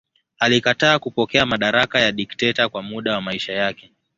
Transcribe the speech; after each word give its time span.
Alikataa 0.39 0.99
kupokea 0.99 1.45
madaraka 1.45 1.99
ya 1.99 2.11
dikteta 2.11 2.69
kwa 2.69 2.81
muda 2.83 3.13
wa 3.13 3.21
maisha 3.21 3.53
yake. 3.53 3.91